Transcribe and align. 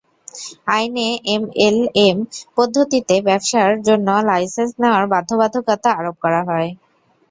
আইনে 0.69 1.07
এমএলএম 1.33 2.17
পদ্ধতিতে 2.55 3.15
ব্যবসার 3.27 3.71
জন্য 3.87 4.07
লাইসেন্স 4.29 4.71
নেওয়ার 4.81 5.05
বাধ্যবাধকতা 5.13 5.89
আরোপ 5.99 6.15
করা 6.23 6.41
হয়। 6.49 6.69